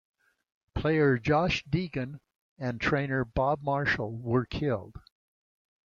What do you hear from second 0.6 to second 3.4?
Player Josh Deegan and trainer